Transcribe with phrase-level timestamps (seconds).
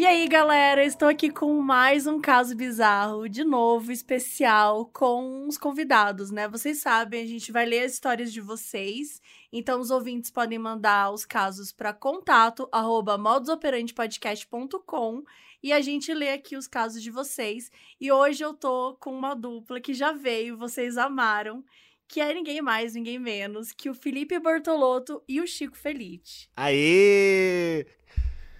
[0.00, 5.58] E aí, galera, estou aqui com mais um caso bizarro, de novo, especial, com os
[5.58, 6.48] convidados, né?
[6.48, 9.20] Vocês sabem, a gente vai ler as histórias de vocês,
[9.52, 15.22] então os ouvintes podem mandar os casos para contato arroba modusoperantepodcast.com
[15.62, 17.70] e a gente lê aqui os casos de vocês.
[18.00, 21.62] E hoje eu tô com uma dupla que já veio, vocês amaram,
[22.08, 26.48] que é ninguém mais, ninguém menos que o Felipe Bortolotto e o Chico Felite.
[26.56, 27.86] Aê!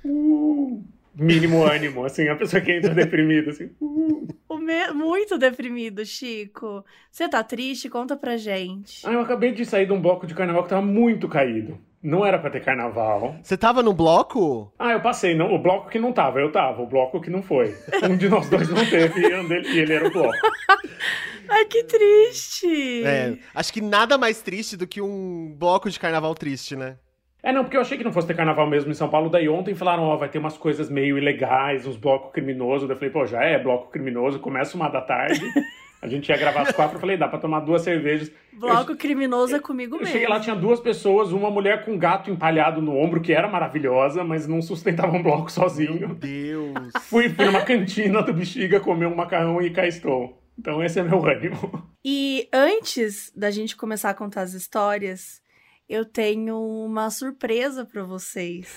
[0.04, 0.84] Uh,
[1.20, 3.70] mínimo ânimo, assim, a pessoa que entra deprimida, assim.
[3.80, 4.26] Uh.
[4.58, 4.92] Me...
[4.92, 6.84] Muito deprimido, Chico.
[7.10, 7.88] Você tá triste?
[7.88, 9.06] Conta pra gente.
[9.06, 11.78] Ah, eu acabei de sair de um bloco de carnaval que tava muito caído.
[12.02, 13.36] Não era pra ter carnaval.
[13.42, 14.72] Você tava no bloco?
[14.78, 15.34] Ah, eu passei.
[15.34, 16.80] Não, o bloco que não tava, eu tava.
[16.80, 17.74] O bloco que não foi.
[18.02, 20.32] Um de nós dois não teve e ele era o bloco.
[21.48, 23.04] Ai, que triste!
[23.04, 26.96] É, acho que nada mais triste do que um bloco de carnaval triste, né?
[27.42, 29.30] É, não, porque eu achei que não fosse ter carnaval mesmo em São Paulo.
[29.30, 32.86] Daí ontem falaram, ó, oh, vai ter umas coisas meio ilegais, uns blocos criminosos.
[32.86, 35.40] Daí eu falei, pô, já é bloco criminoso, começa uma da tarde.
[36.02, 38.32] A gente ia gravar às quatro, eu falei, dá pra tomar duas cervejas.
[38.54, 40.12] Bloco eu, criminoso é comigo eu mesmo.
[40.12, 43.46] Cheguei lá, tinha duas pessoas, uma mulher com um gato empalhado no ombro, que era
[43.46, 46.00] maravilhosa, mas não sustentava um bloco sozinho.
[46.00, 46.90] Meu Deus!
[47.04, 50.42] fui, fui numa cantina do Bexiga comer um macarrão e cá estou.
[50.58, 51.90] Então esse é meu ânimo.
[52.02, 55.42] E antes da gente começar a contar as histórias,
[55.90, 58.72] eu tenho uma surpresa para vocês.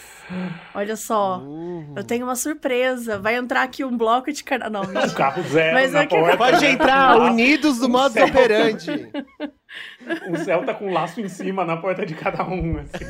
[0.74, 1.94] Olha só, uhum.
[1.96, 3.20] eu tenho uma surpresa.
[3.20, 4.92] Vai entrar aqui um bloco de carnaval.
[4.92, 6.18] Não, um carro zero Mas na aqui...
[6.18, 6.38] porta.
[6.38, 8.90] Pode entrar, unidos do um modo operante.
[10.28, 12.78] Um Celta com laço em cima na porta de cada um.
[12.78, 13.06] Assim.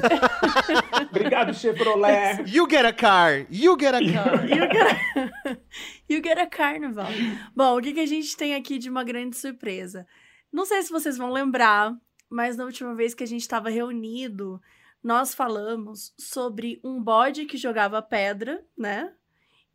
[1.09, 2.45] Obrigado, Chevrolet.
[2.47, 3.45] You get a car.
[3.49, 4.45] You get a car.
[4.47, 5.57] you, get a...
[6.07, 7.07] you get a carnival.
[7.53, 10.07] Bom, o que, que a gente tem aqui de uma grande surpresa?
[10.53, 11.93] Não sei se vocês vão lembrar,
[12.33, 14.59] mas na última vez que a gente estava reunido,
[15.03, 19.13] nós falamos sobre um bode que jogava pedra, né?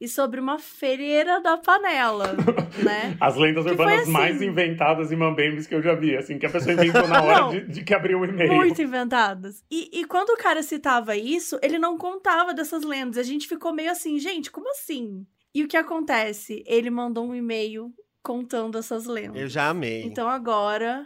[0.01, 2.33] e sobre uma freira da panela,
[2.85, 3.17] né?
[3.21, 6.47] As lendas que urbanas assim, mais inventadas e mambembes que eu já vi, assim, que
[6.47, 8.55] a pessoa inventou na hora não, de, de, que abriu o e-mail.
[8.55, 9.65] Muito inventadas.
[9.69, 13.19] E, e quando o cara citava isso, ele não contava dessas lendas.
[13.19, 15.27] A gente ficou meio assim, gente, como assim?
[15.53, 16.63] E o que acontece?
[16.65, 17.93] Ele mandou um e-mail
[18.23, 19.43] contando essas lendas.
[19.43, 20.05] Eu já amei.
[20.05, 21.05] Então agora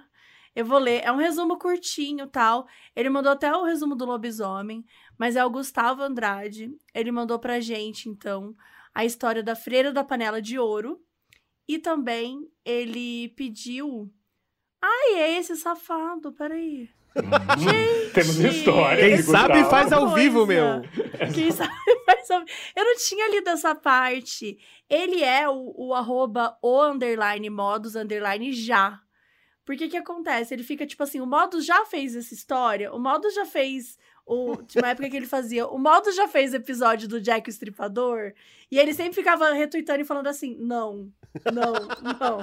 [0.54, 1.02] eu vou ler.
[1.04, 2.66] É um resumo curtinho tal.
[2.94, 4.84] Ele mandou até o resumo do lobisomem,
[5.18, 6.70] mas é o Gustavo Andrade.
[6.94, 8.54] Ele mandou pra gente, então,
[8.94, 11.00] a história da freira da panela de ouro.
[11.68, 14.12] E também ele pediu.
[14.82, 16.90] Ai, é esse safado, peraí.
[17.16, 19.06] Hum, Gente, Temos história.
[19.06, 20.82] Quem sabe faz ao vivo, meu.
[21.32, 21.72] Quem sabe
[22.06, 22.50] faz ao vivo.
[22.74, 24.58] Eu não tinha lido essa parte.
[24.88, 29.00] Ele é o, o arroba o underline modos underline já.
[29.64, 30.54] Porque que acontece?
[30.54, 34.56] Ele fica tipo assim: o Modus já fez essa história, o Modus já fez o,
[34.62, 35.66] tinha uma época que ele fazia.
[35.66, 38.32] O Modo já fez episódio do Jack o Estripador.
[38.70, 41.12] E ele sempre ficava retweetando e falando assim: não,
[41.52, 41.72] não,
[42.18, 42.42] não.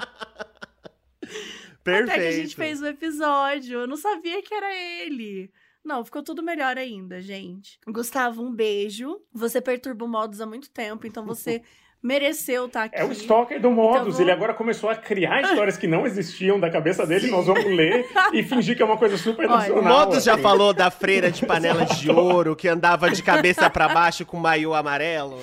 [1.84, 2.12] Perfeito.
[2.12, 3.80] Até que a gente fez o episódio.
[3.80, 5.52] Eu não sabia que era ele.
[5.84, 7.80] Não, ficou tudo melhor ainda, gente.
[7.88, 9.22] Gustavo, um beijo.
[9.34, 11.64] Você perturba o Modus há muito tempo, então você
[12.02, 12.96] mereceu estar tá aqui.
[12.98, 14.02] É o stalker do Modus.
[14.02, 14.22] Então, vou...
[14.22, 17.26] Ele agora começou a criar histórias que não existiam da cabeça dele.
[17.26, 17.32] Sim.
[17.32, 19.84] Nós vamos ler e fingir que é uma coisa super Olha, nacional.
[19.84, 20.26] O Modus assim.
[20.26, 24.38] já falou da freira de panela de ouro que andava de cabeça para baixo com
[24.38, 25.38] maiô amarelo.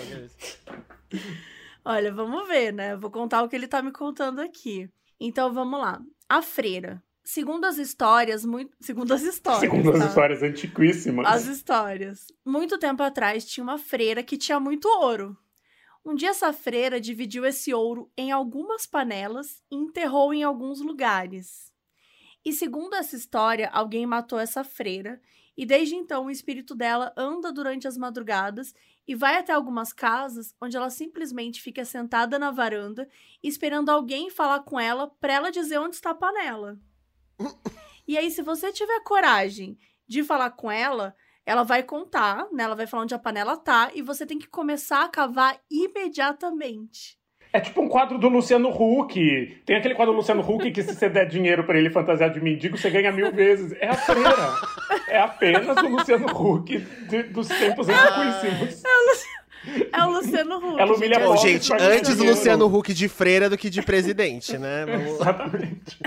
[1.85, 2.97] Olha, vamos ver, né?
[2.97, 4.89] Vou contar o que ele tá me contando aqui.
[5.21, 6.01] Então vamos lá.
[6.29, 7.03] A freira.
[7.23, 8.71] Segundo as histórias, muito.
[8.81, 9.61] Segundo as histórias.
[9.61, 9.99] Segundo tá?
[9.99, 11.27] as histórias antiquíssimas.
[11.27, 12.27] As histórias.
[12.45, 15.37] Muito tempo atrás tinha uma freira que tinha muito ouro.
[16.07, 21.75] Um dia essa freira dividiu esse ouro em algumas panelas e enterrou em alguns lugares.
[22.45, 25.21] E segundo essa história, alguém matou essa freira,
[25.57, 28.73] e desde então o espírito dela anda durante as madrugadas
[29.05, 33.09] e vai até algumas casas onde ela simplesmente fica sentada na varanda
[33.43, 36.79] esperando alguém falar com ela para ela dizer onde está a panela.
[38.07, 39.77] e aí, se você tiver coragem
[40.07, 41.17] de falar com ela,
[41.47, 42.65] ela vai contar, né?
[42.65, 47.17] Ela vai falar onde a panela tá e você tem que começar a cavar imediatamente.
[47.53, 49.63] É tipo um quadro do Luciano Huck.
[49.65, 52.41] Tem aquele quadro do Luciano Huck que se você der dinheiro para ele fantasiar de
[52.41, 53.73] mendigo, você ganha mil vezes.
[53.81, 54.55] É a freira.
[55.09, 56.79] É apenas o Luciano Huck
[57.09, 58.85] de, dos tempos antiquíssimos.
[58.85, 59.37] É o Luciano...
[59.93, 60.81] É o Luciano Huck.
[60.81, 64.85] Ela humilha Bom, gente, antes o Luciano Huck de freira do que de presidente, né?
[64.87, 65.21] Vamos...
[65.21, 65.99] Exatamente.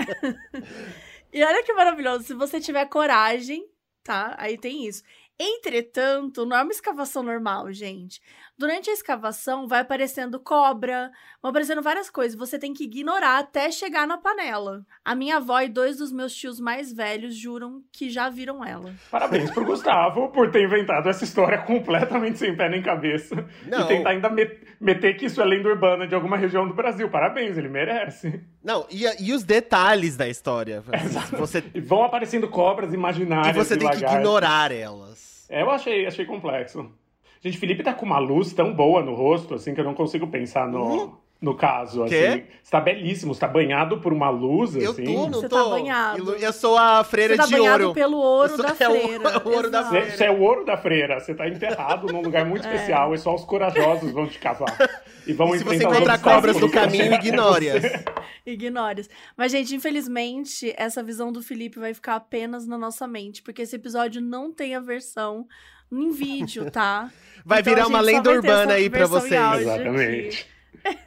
[1.32, 2.24] e olha que maravilhoso.
[2.24, 3.66] Se você tiver coragem,
[4.04, 4.34] tá?
[4.38, 5.02] Aí tem isso.
[5.42, 8.20] Entretanto, não é uma escavação normal, gente.
[8.58, 11.10] Durante a escavação, vai aparecendo cobra,
[11.42, 12.38] vão aparecendo várias coisas.
[12.38, 14.84] Você tem que ignorar até chegar na panela.
[15.02, 18.92] A minha avó e dois dos meus tios mais velhos juram que já viram ela.
[19.10, 23.34] Parabéns pro Gustavo por ter inventado essa história completamente sem pé nem cabeça.
[23.66, 23.80] Não.
[23.82, 27.08] E tentar ainda met- meter que isso é lenda urbana de alguma região do Brasil.
[27.08, 28.44] Parabéns, ele merece.
[28.62, 30.84] Não, e, e os detalhes da história.
[30.92, 33.56] Assim, você, E vão aparecendo cobras e imaginárias.
[33.56, 35.29] você e tem que ignorar elas.
[35.50, 36.90] É, eu achei, achei complexo.
[37.42, 40.26] Gente, Felipe tá com uma luz tão boa no rosto, assim, que eu não consigo
[40.28, 42.14] pensar no, no caso, Quê?
[42.14, 42.42] assim.
[42.62, 45.04] Você tá belíssimo, você tá banhado por uma luz, Eu assim.
[45.04, 45.56] tô, não Você tô.
[45.56, 46.34] tá banhado.
[46.36, 47.94] Eu sou a freira Você tá de banhado ouro.
[47.94, 49.42] pelo ouro Eu sou- da é o- freira.
[49.42, 49.94] o ouro da Exato.
[50.04, 53.18] Você, você é o ouro da freira, você tá enterrado num lugar muito especial e
[53.18, 54.76] só os corajosos vão te cavar.
[55.30, 57.82] E vão E se você encontrar cobras no caminho, ignore-as.
[57.82, 58.04] você.
[58.44, 59.06] Ignore.
[59.36, 63.76] Mas, gente, infelizmente, essa visão do Felipe vai ficar apenas na nossa mente, porque esse
[63.76, 65.46] episódio não tem a versão
[65.92, 67.10] em vídeo, tá?
[67.44, 69.60] Vai Então, virar uma lenda urbana aí em vocês.
[69.60, 70.46] Exatamente.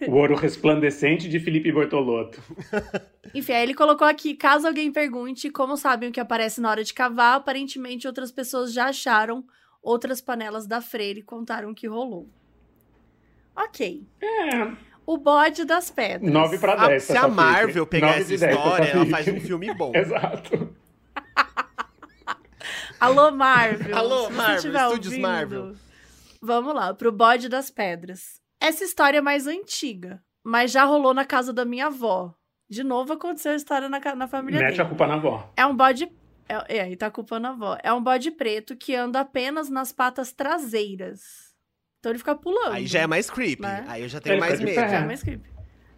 [0.07, 2.41] O ouro resplandecente de Felipe Bortolotto.
[3.33, 6.83] Enfim, aí ele colocou aqui, caso alguém pergunte como sabem o que aparece na hora
[6.83, 9.43] de cavar, aparentemente outras pessoas já acharam
[9.81, 12.27] outras panelas da freira e contaram o que rolou.
[13.55, 14.07] Ok.
[14.21, 14.71] É,
[15.05, 16.31] O bode das pedras.
[16.31, 17.03] 9 pra Ah, 10.
[17.03, 19.73] se a Marvel pegar essa história, ela faz um filme.
[19.73, 19.91] bom.
[19.95, 20.73] Exato.
[22.99, 23.95] Alô, Marvel.
[23.97, 25.75] Alô, Marvel, Estúdios ouvindo, Marvel.
[26.41, 28.41] Vamos lá, pro bode das pedras.
[28.59, 32.33] Essa história é mais antiga, mas já rolou na casa da minha avó.
[32.69, 34.81] De novo aconteceu a história na, na família Mete dele.
[34.81, 35.51] a culpa na avó.
[35.55, 36.09] É um bode.
[36.47, 37.77] É, é, aí tá culpando a avó.
[37.83, 41.52] É um bode preto que anda apenas nas patas traseiras.
[42.03, 42.73] Então ele fica pulando.
[42.73, 43.61] Aí já é mais creepy.
[43.61, 43.85] Né?
[43.87, 44.73] Aí eu já tenho Ele mais medo.
[44.75, 45.49] Já é mais creepy.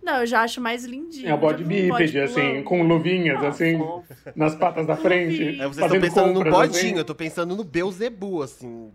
[0.03, 1.27] Não, eu já acho mais lindinho.
[1.27, 4.13] É o bode um bípede, assim, com luvinhas, Ah, assim, fofo.
[4.35, 5.41] nas patas da frente.
[5.41, 8.91] Aí vocês estão pensando no compras, bodinho, assim, eu tô pensando no Beuzebu, assim.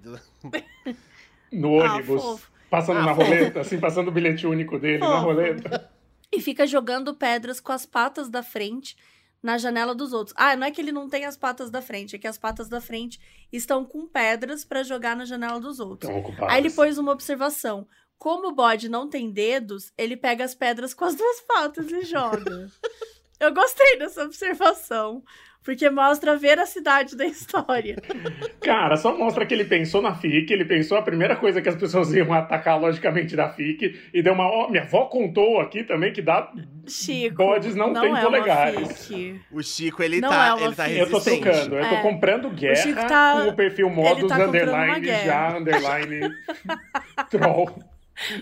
[1.50, 2.22] no Ah, ônibus.
[2.22, 2.50] fofo.
[2.70, 3.26] passando Ah, na fofo.
[3.28, 5.22] roleta, assim, passando o bilhete único dele na Fofo.
[5.24, 5.90] roleta.
[6.30, 8.96] E fica jogando pedras com as patas da frente
[9.42, 10.34] na janela dos outros.
[10.36, 12.68] Ah, não é que ele não tem as patas da frente, é que as patas
[12.68, 13.20] da frente
[13.52, 16.10] estão com pedras pra jogar na janela dos outros.
[16.48, 17.86] Aí ele pôs uma observação.
[18.18, 22.02] Como o bode não tem dedos, ele pega as pedras com as duas patas e
[22.02, 22.70] joga.
[23.40, 25.22] Eu gostei dessa observação,
[25.64, 27.96] porque mostra a veracidade da história.
[28.60, 31.76] Cara, só mostra que ele pensou na FIC, ele pensou a primeira coisa que as
[31.76, 34.44] pessoas iam atacar logicamente da FIC, e deu uma.
[34.46, 36.52] ó, minha avó contou aqui também que dá.
[36.86, 39.10] Chico, Bodes não têm é polegares.
[39.50, 40.90] O Chico, ele Não tá, é uma ele tá.
[40.90, 42.02] Eu tô trocando, eu tô É.
[42.02, 46.30] comprando guerra Chico tá- com o perfil modus tá underline já underline
[47.30, 47.82] troll.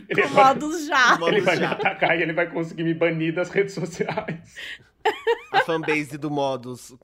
[0.08, 1.10] Ele Com vai, modos já.
[1.18, 4.56] Modos ele vai me atacar e ele vai conseguir me banir das redes sociais.
[5.52, 6.94] A fanbase do Modus,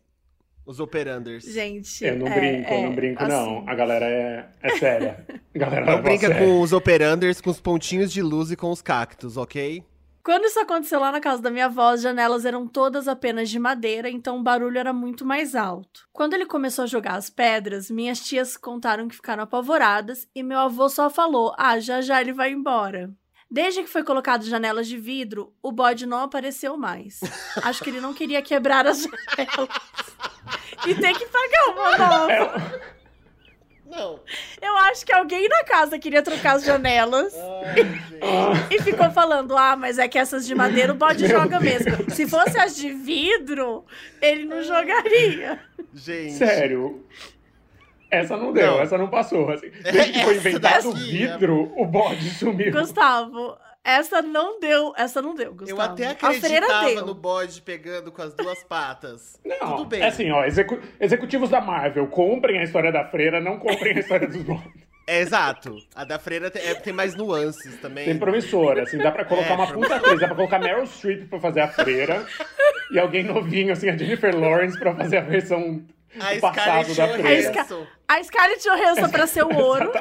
[0.67, 1.45] os operanders.
[1.45, 2.05] Gente.
[2.05, 3.69] Eu não é- brinco, eu é, não brinco, assim, não.
[3.69, 5.25] A galera é, é séria.
[5.55, 6.47] A galera Não a brinca sério.
[6.47, 9.83] com os operanders, com os pontinhos de luz e com os cactos, ok?
[10.23, 13.59] Quando isso aconteceu lá na casa da minha avó, as janelas eram todas apenas de
[13.59, 16.09] madeira, então o barulho era muito mais alto.
[16.15, 20.59] Quando ele começou a jogar as pedras, minhas tias contaram que ficaram apavoradas e meu
[20.59, 23.11] avô só falou: Ah, já já ele vai embora.
[23.55, 27.21] Desde que foi colocado janelas de vidro, o bode não apareceu mais.
[27.63, 29.69] Acho que ele não queria quebrar as janelas
[30.89, 32.33] e ter que pagar uma nova.
[32.33, 32.95] É,
[33.87, 34.19] Não.
[34.61, 37.33] Eu acho que alguém na casa queria trocar as janelas.
[38.73, 41.85] E ficou falando, ah, mas é que essas de madeira o bode Meu joga Deus.
[41.85, 42.11] mesmo.
[42.11, 43.85] Se fosse as de vidro,
[44.21, 45.61] ele não jogaria.
[45.95, 46.33] Gente.
[46.33, 47.07] Sério.
[48.15, 48.81] Essa não deu, Não.
[48.81, 49.51] essa não passou.
[49.51, 49.71] Assim.
[49.83, 52.73] Desde que foi inventado o daqui, vidro, o bode sumiu.
[52.73, 55.81] Gustavo, essa não deu, essa não deu, Gustavo.
[55.81, 59.39] Eu até A freira acreditava no bode pegando com as duas patas.
[59.45, 60.01] Não, Tudo bem.
[60.01, 64.01] é assim, ó, execu- executivos da Marvel, comprem a história da freira, não comprem a
[64.01, 64.65] história dos bodes.
[65.07, 65.77] É exato.
[65.95, 68.07] A da freira tem, é- tem mais nuances também.
[68.07, 71.29] Tem promissora, assim, dá pra colocar É, uma puta atriz, dá pra colocar Meryl Streep
[71.29, 72.25] pra fazer a freira,
[72.91, 75.83] e alguém novinho, assim, a Jennifer Lawrence pra fazer a versão
[76.21, 77.09] A Scarlett da A.
[77.13, 77.87] Scar- Johansson.
[78.09, 79.93] A Scarlett Johansson pra ser o ouro.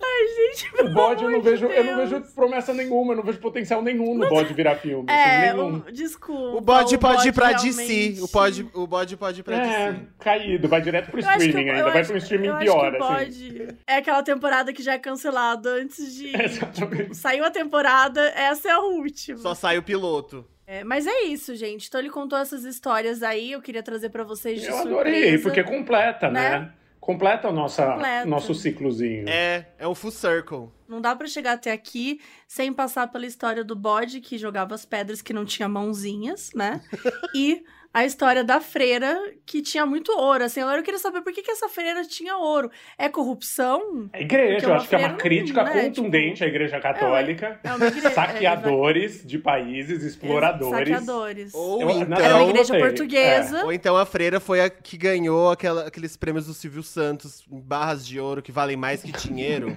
[0.00, 2.10] Ai, gente, O bode eu não vejo, eu não Deus.
[2.10, 5.10] vejo promessa nenhuma, eu não vejo potencial nenhum no bode virar filme.
[5.10, 5.76] É, assim, nenhum.
[5.78, 6.56] o, desculpa.
[6.58, 8.22] O bode pode ir pra realmente- DC.
[8.22, 10.06] O, pode, o bode pode ir pra É, DC.
[10.20, 12.86] caído, vai direto pro Eu acho streaming ainda, eu vai acho- pro streaming eu pior,
[12.86, 13.48] acho que o assim.
[13.58, 16.28] bode É aquela temporada que já é cancelada antes de.
[16.40, 17.16] Exatamente.
[17.16, 19.38] Saiu a temporada, essa é a última.
[19.38, 20.46] Só sai o piloto.
[20.66, 21.88] É, mas é isso, gente.
[21.88, 25.00] Então ele contou essas histórias aí, eu queria trazer pra vocês de Eu surpresa.
[25.00, 26.58] adorei, porque completa, né?
[26.58, 26.72] Né?
[26.98, 28.24] Completa o nossa, Completa.
[28.26, 29.28] nosso ciclozinho.
[29.28, 30.70] É, é um full circle.
[30.88, 32.18] Não dá pra chegar até aqui
[32.48, 36.80] sem passar pela história do bode que jogava as pedras que não tinha mãozinhas, né?
[37.36, 37.62] e
[37.94, 40.42] a história da freira que tinha muito ouro.
[40.42, 42.68] Assim, agora eu queria saber por que, que essa freira tinha ouro.
[42.98, 44.10] É corrupção?
[44.12, 47.60] A igreja, eu acho que é uma crítica não, né, contundente à igreja católica.
[47.62, 48.10] É uma igreja.
[48.10, 50.88] Saqueadores de países, exploradores.
[50.88, 51.54] Saqueadores.
[51.54, 52.18] Ou Eu- então.
[52.18, 53.64] Era uma igreja portuguesa.
[53.64, 57.60] Ou então a freira foi a que ganhou aquela- aqueles prêmios do Silvio Santos, em
[57.60, 59.76] barras de ouro que valem mais que dinheiro.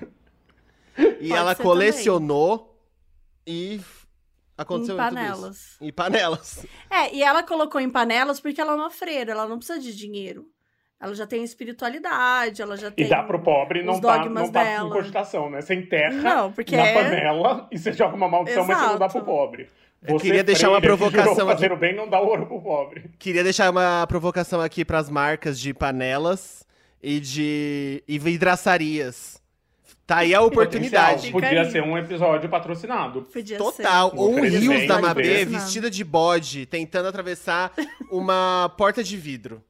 [0.97, 2.75] e Pode ela colecionou
[3.45, 3.96] e f-
[4.57, 5.55] aconteceu Em tudo panelas.
[5.57, 5.77] isso.
[5.83, 6.65] Em panelas.
[6.89, 9.95] É, e ela colocou em panelas porque ela é uma freira, ela não precisa de
[9.95, 10.45] dinheiro.
[10.99, 13.07] Ela já tem espiritualidade, ela já E tem.
[13.07, 14.89] dá pro pobre não tá, dogmas não tá dela.
[14.89, 15.61] com cogitação, né?
[15.61, 18.97] Você enterra Não, porque na é- panela e você joga uma maldição, mas você não
[18.97, 19.23] dá Exato.
[19.23, 19.69] pro pobre.
[20.01, 21.61] Eu Você, queria deixar uma provocação aqui.
[21.61, 23.11] fazer o bem não dá ouro pro pobre.
[23.19, 26.65] Queria deixar uma provocação aqui pras marcas de panelas
[27.01, 29.41] e de e vidraçarias.
[30.07, 31.29] Tá aí a oportunidade.
[31.31, 33.23] Podia ser um episódio patrocinado.
[33.23, 34.09] Podia Total.
[34.09, 34.15] ser.
[34.17, 35.01] Ou um Oferecimento Rios da.
[35.01, 37.73] Mabê vestida de bode, tentando atravessar
[38.09, 39.61] uma porta de vidro.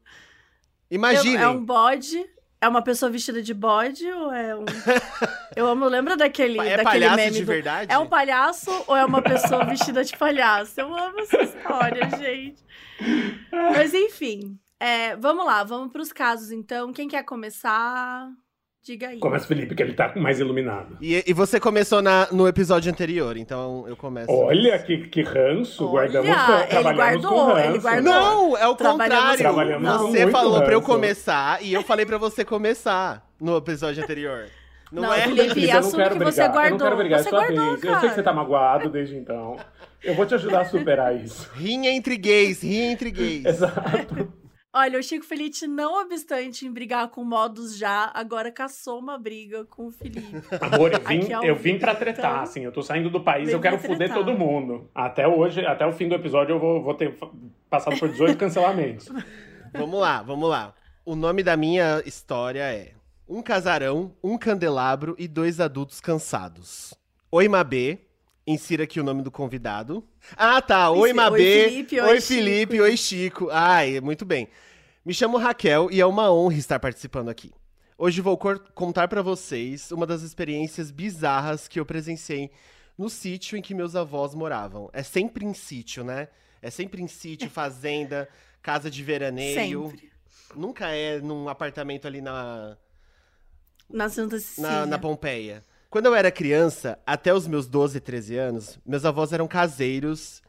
[0.91, 1.41] Imaginem.
[1.41, 2.23] É um bode.
[2.61, 4.65] É uma pessoa vestida de bode ou é um.
[5.55, 7.91] Eu amo, lembra daquele, É daquele palhaço meme de do- verdade?
[7.91, 10.79] É um palhaço ou é uma pessoa vestida de palhaço?
[10.79, 12.63] Eu amo essa história, gente.
[13.51, 16.91] Mas enfim, é, vamos lá, vamos para os casos então.
[16.93, 18.27] Quem quer começar?
[18.87, 19.19] Diga aí.
[19.19, 20.97] Começa o Felipe, que ele tá mais iluminado.
[21.01, 24.31] E, e você começou na- no episódio anterior, então eu começo.
[24.31, 27.67] Olha que, que ranço, Olha, guardamos, ele trabalhamos guardou, com ranço.
[27.69, 28.03] ele guardou.
[28.13, 29.37] Não, é o contrário.
[29.37, 30.89] Trabalhamos com você falou pra eu ranço.
[30.91, 34.45] começar e eu falei pra você começar no episódio anterior.
[34.89, 35.23] Não, Não, é?
[35.23, 36.45] Felipe, eu não assume quero que você brigar.
[36.47, 36.79] Eu não guardou.
[36.87, 37.73] quero brigar, Você é sua guardou, vez.
[37.73, 38.07] Eu sei cara.
[38.07, 39.57] que você tá magoado desde então.
[40.01, 41.49] Eu vou te ajudar a superar isso.
[41.55, 43.43] Rinha entre gays, rinha entre gays.
[43.47, 44.31] Exato.
[44.79, 49.65] Olha, o Chico Felice, não obstante em brigar com modos já, agora caçou uma briga
[49.65, 50.21] com o Felipe.
[50.61, 52.43] Amor, eu vim, eu vim pra tretar, então.
[52.43, 52.63] assim.
[52.63, 54.87] Eu tô saindo do país, eu quero fuder todo mundo.
[54.93, 57.17] Até hoje, até o fim do episódio, eu vou, vou ter
[57.67, 59.09] passado por 18 cancelamentos.
[59.73, 60.75] Vamos lá, vamos lá.
[61.03, 62.91] O nome da minha história é
[63.27, 66.93] Um casarão, um candelabro e dois adultos cansados.
[67.31, 67.97] Oi, Mabê.
[68.45, 70.01] Insira aqui o nome do convidado.
[70.37, 70.89] Ah, tá.
[70.91, 71.63] Oi, Oi, Mabê.
[71.65, 72.33] Felipe, oi, oi, Chico.
[72.33, 72.81] Felipe.
[72.81, 73.49] Oi, Chico.
[73.51, 74.47] Ai, muito bem.
[75.07, 77.53] Me chamo Raquel e é uma honra estar participando aqui.
[77.97, 82.51] Hoje vou contar pra vocês uma das experiências bizarras que eu presenciei
[82.97, 84.89] no sítio em que meus avós moravam.
[84.91, 86.27] É sempre em sítio, né?
[86.61, 88.27] É sempre em sítio, fazenda,
[88.61, 89.91] casa de veraneio.
[89.91, 90.11] Sempre.
[90.53, 92.75] Nunca é num apartamento ali na,
[93.89, 94.69] Na Santa Cecília.
[94.69, 95.63] na, na Pompeia.
[95.89, 100.41] Quando eu era criança, até os meus 12, 13 anos, meus avós eram caseiros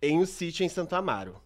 [0.00, 1.42] em um sítio em Santo Amaro.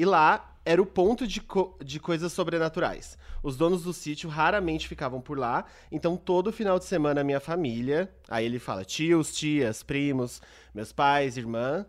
[0.00, 3.18] E lá era o ponto de, co- de coisas sobrenaturais.
[3.42, 8.10] Os donos do sítio raramente ficavam por lá, então todo final de semana minha família,
[8.26, 10.40] aí ele fala tios, tias, primos,
[10.74, 11.84] meus pais, irmã,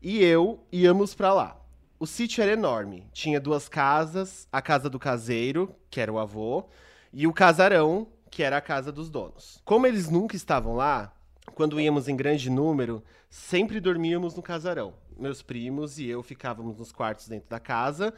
[0.00, 1.60] e eu íamos pra lá.
[1.98, 6.64] O sítio era enorme, tinha duas casas, a casa do caseiro, que era o avô,
[7.12, 9.60] e o casarão, que era a casa dos donos.
[9.66, 11.12] Como eles nunca estavam lá,
[11.54, 14.94] quando íamos em grande número, sempre dormíamos no casarão.
[15.20, 18.14] Meus primos e eu ficávamos nos quartos dentro da casa,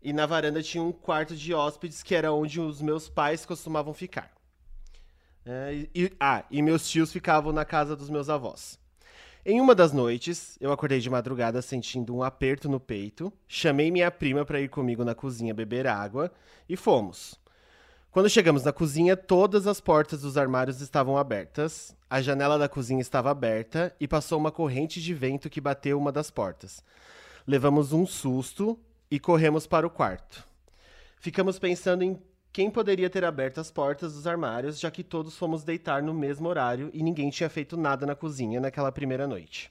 [0.00, 3.92] e na varanda tinha um quarto de hóspedes, que era onde os meus pais costumavam
[3.92, 4.30] ficar.
[5.44, 8.78] É, e- ah, e meus tios ficavam na casa dos meus avós.
[9.44, 14.10] Em uma das noites, eu acordei de madrugada sentindo um aperto no peito, chamei minha
[14.10, 16.30] prima para ir comigo na cozinha beber água
[16.68, 17.40] e fomos.
[18.10, 23.02] Quando chegamos na cozinha, todas as portas dos armários estavam abertas, a janela da cozinha
[23.02, 26.82] estava aberta e passou uma corrente de vento que bateu uma das portas.
[27.46, 28.78] Levamos um susto
[29.10, 30.42] e corremos para o quarto.
[31.20, 32.18] Ficamos pensando em
[32.50, 36.48] quem poderia ter aberto as portas dos armários, já que todos fomos deitar no mesmo
[36.48, 39.70] horário e ninguém tinha feito nada na cozinha naquela primeira noite.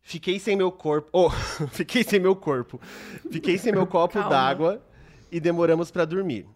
[0.00, 1.10] Fiquei sem meu corpo.
[1.12, 1.30] Oh,
[1.68, 2.80] fiquei sem meu corpo.
[3.30, 4.82] Fiquei sem meu copo d'água
[5.30, 6.46] e demoramos para dormir.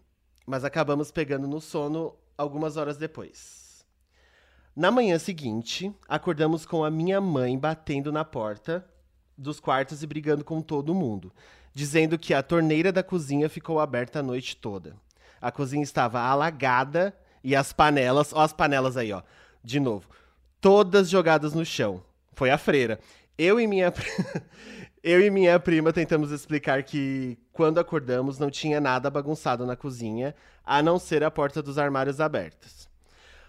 [0.49, 3.85] Mas acabamos pegando no sono algumas horas depois.
[4.75, 8.83] Na manhã seguinte, acordamos com a minha mãe batendo na porta
[9.37, 11.31] dos quartos e brigando com todo mundo,
[11.71, 14.95] dizendo que a torneira da cozinha ficou aberta a noite toda.
[15.39, 19.21] A cozinha estava alagada e as panelas, ó as panelas aí, ó,
[19.63, 20.09] de novo,
[20.59, 22.01] todas jogadas no chão.
[22.33, 22.99] Foi a freira.
[23.37, 23.93] Eu e minha
[25.03, 30.35] Eu e minha prima tentamos explicar que quando acordamos não tinha nada bagunçado na cozinha,
[30.65, 32.89] a não ser a porta dos armários abertas.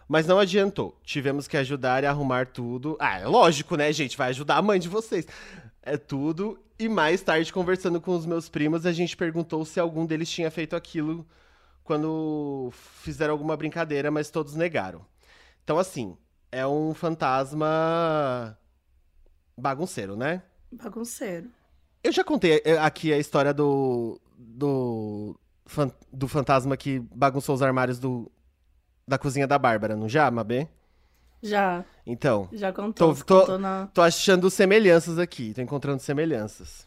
[0.07, 0.97] Mas não adiantou.
[1.02, 2.97] Tivemos que ajudar e arrumar tudo.
[3.00, 4.16] Ah, é lógico, né, gente?
[4.16, 5.26] Vai ajudar a mãe de vocês.
[5.83, 6.59] É tudo.
[6.78, 10.50] E mais tarde, conversando com os meus primos, a gente perguntou se algum deles tinha
[10.50, 11.26] feito aquilo
[11.85, 15.04] quando fizeram alguma brincadeira, mas todos negaram.
[15.64, 16.16] Então, assim,
[16.50, 18.57] é um fantasma
[19.57, 20.42] bagunceiro, né?
[20.73, 21.50] Bagunceiro.
[22.03, 24.21] Eu já contei eh, aqui a história do.
[24.37, 25.37] do.
[26.12, 28.31] do fantasma que bagunçou os armários do,
[29.07, 30.69] da cozinha da Bárbara, não já, Mabê?
[31.43, 31.85] Já.
[32.07, 32.49] Então.
[32.53, 33.15] Já contou.
[33.15, 33.87] Tô, tô, contou na...
[33.89, 36.87] tô achando semelhanças aqui, tô encontrando semelhanças.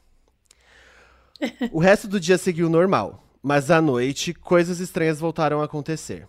[1.72, 6.28] o resto do dia seguiu normal, mas à noite coisas estranhas voltaram a acontecer.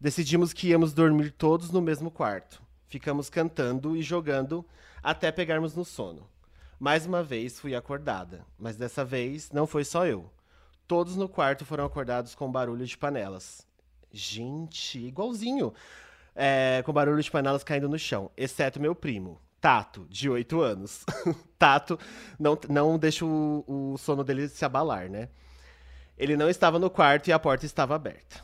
[0.00, 2.62] Decidimos que íamos dormir todos no mesmo quarto.
[2.86, 4.64] Ficamos cantando e jogando
[5.02, 6.28] até pegarmos no sono.
[6.78, 10.30] Mais uma vez fui acordada, mas dessa vez não foi só eu.
[10.86, 13.66] Todos no quarto foram acordados com barulho de panelas.
[14.12, 15.72] Gente, igualzinho.
[16.34, 21.04] É, com barulho de panelas caindo no chão, exceto meu primo, Tato, de 8 anos.
[21.58, 21.98] Tato,
[22.38, 25.28] não, não deixa o, o sono dele se abalar, né?
[26.18, 28.42] Ele não estava no quarto e a porta estava aberta.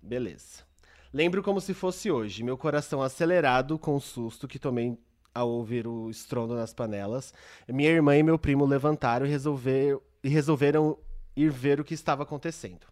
[0.00, 0.64] Beleza.
[1.12, 4.98] Lembro como se fosse hoje, meu coração acelerado com o susto que tomei
[5.36, 7.34] ao ouvir o estrondo nas panelas.
[7.68, 10.96] Minha irmã e meu primo levantaram e, resolver, e resolveram
[11.36, 12.86] ir ver o que estava acontecendo.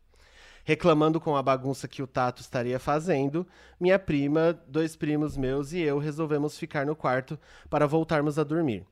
[0.62, 3.46] Reclamando com a bagunça que o Tato estaria fazendo,
[3.80, 7.38] minha prima, dois primos meus e eu resolvemos ficar no quarto
[7.70, 8.86] para voltarmos a dormir.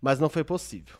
[0.00, 0.96] Mas não foi possível.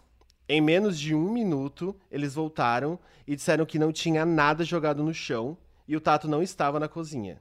[0.48, 5.12] Em menos de um minuto, eles voltaram e disseram que não tinha nada jogado no
[5.12, 5.58] chão
[5.88, 7.40] e o Tato não estava na cozinha.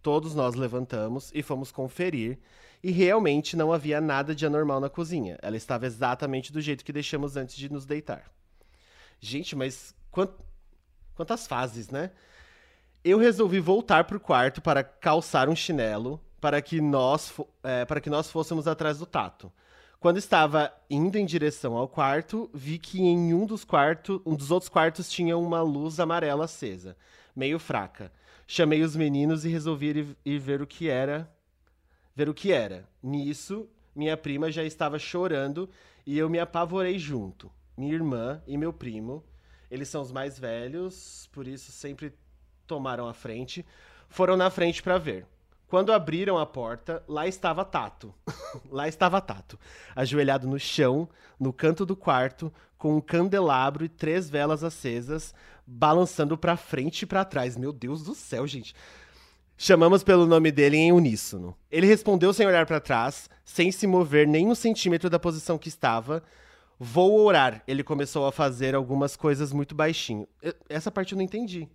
[0.00, 2.38] Todos nós levantamos e fomos conferir
[2.86, 5.36] e realmente não havia nada de anormal na cozinha.
[5.42, 8.30] Ela estava exatamente do jeito que deixamos antes de nos deitar.
[9.18, 10.30] Gente, mas quant...
[11.16, 12.12] quantas fases, né?
[13.02, 18.00] Eu resolvi voltar para o quarto para calçar um chinelo para que nós é, para
[18.00, 19.52] que nós fôssemos atrás do tato.
[19.98, 24.52] Quando estava indo em direção ao quarto, vi que em um dos quartos, um dos
[24.52, 26.96] outros quartos tinha uma luz amarela acesa,
[27.34, 28.12] meio fraca.
[28.46, 31.28] Chamei os meninos e resolvi ir, ir ver o que era
[32.16, 32.88] ver o que era.
[33.02, 35.68] Nisso, minha prima já estava chorando
[36.06, 37.52] e eu me apavorei junto.
[37.76, 39.22] Minha irmã e meu primo,
[39.70, 42.14] eles são os mais velhos, por isso sempre
[42.66, 43.64] tomaram a frente,
[44.08, 45.26] foram na frente para ver.
[45.68, 48.14] Quando abriram a porta, lá estava Tato.
[48.70, 49.58] lá estava Tato,
[49.94, 51.08] ajoelhado no chão,
[51.38, 55.34] no canto do quarto, com um candelabro e três velas acesas,
[55.66, 57.56] balançando para frente e para trás.
[57.56, 58.74] Meu Deus do céu, gente.
[59.58, 61.56] Chamamos pelo nome dele em uníssono.
[61.70, 65.68] Ele respondeu sem olhar para trás, sem se mover nem um centímetro da posição que
[65.68, 66.22] estava.
[66.78, 67.62] Vou orar.
[67.66, 70.28] Ele começou a fazer algumas coisas muito baixinho.
[70.68, 71.68] Essa parte eu não entendi.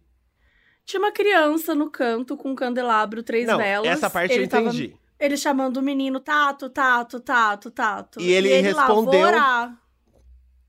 [0.85, 3.87] Tinha uma criança no canto com um candelabro, três não, velas.
[3.87, 4.89] Essa parte ele eu entendi.
[4.89, 8.21] Tava, ele chamando o menino Tato, Tato, Tato, Tato.
[8.21, 9.31] E ele, e ele respondeu.
[9.31, 9.75] Lá,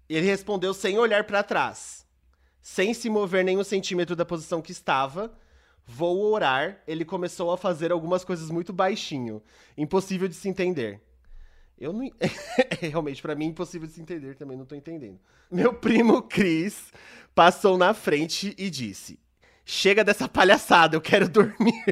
[0.08, 2.06] ele respondeu sem olhar para trás,
[2.62, 5.32] sem se mover nem um centímetro da posição que estava
[5.86, 6.80] Vou orar.
[6.86, 9.42] Ele começou a fazer algumas coisas muito baixinho.
[9.76, 11.00] Impossível de se entender.
[11.78, 12.08] Eu não.
[12.80, 15.18] Realmente, para mim, impossível de se entender também, não tô entendendo.
[15.50, 16.92] Meu primo Cris
[17.34, 19.18] passou na frente e disse:
[19.64, 21.84] Chega dessa palhaçada, eu quero dormir.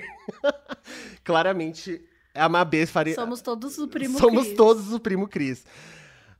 [1.24, 2.00] Claramente,
[2.34, 3.14] a Mabê faria.
[3.14, 4.56] Somos todos o primo Somos Chris.
[4.56, 5.64] todos o primo Cris.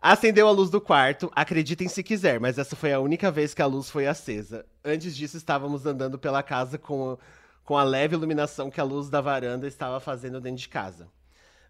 [0.02, 3.60] Acendeu a luz do quarto, acreditem se quiser, mas essa foi a única vez que
[3.60, 4.64] a luz foi acesa.
[4.82, 7.18] Antes disso, estávamos andando pela casa com
[7.64, 11.09] com a leve iluminação que a luz da varanda estava fazendo dentro de casa.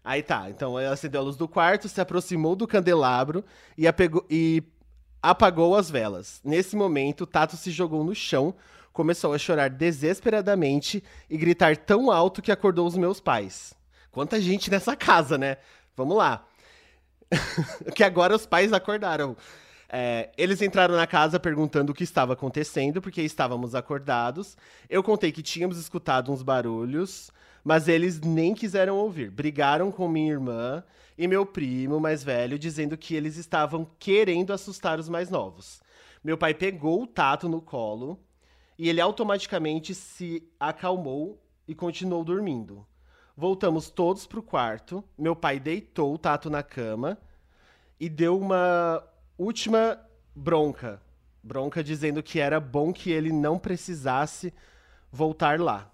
[0.03, 3.45] Aí tá, então ela acendeu a luz do quarto, se aproximou do candelabro
[3.77, 4.63] e, apegou, e
[5.21, 6.41] apagou as velas.
[6.43, 8.55] Nesse momento, Tato se jogou no chão,
[8.91, 13.73] começou a chorar desesperadamente e gritar tão alto que acordou os meus pais.
[14.11, 15.57] Quanta gente nessa casa, né?
[15.95, 16.45] Vamos lá.
[17.95, 19.37] que agora os pais acordaram.
[19.93, 24.55] É, eles entraram na casa perguntando o que estava acontecendo, porque estávamos acordados.
[24.89, 27.29] Eu contei que tínhamos escutado uns barulhos,
[27.61, 29.29] mas eles nem quiseram ouvir.
[29.29, 30.81] Brigaram com minha irmã
[31.17, 35.81] e meu primo mais velho, dizendo que eles estavam querendo assustar os mais novos.
[36.23, 38.17] Meu pai pegou o tato no colo
[38.79, 42.87] e ele automaticamente se acalmou e continuou dormindo.
[43.35, 45.03] Voltamos todos pro quarto.
[45.17, 47.17] Meu pai deitou o tato na cama
[47.99, 49.03] e deu uma
[49.37, 49.99] última
[50.35, 51.01] bronca.
[51.43, 54.53] Bronca dizendo que era bom que ele não precisasse
[55.11, 55.91] voltar lá.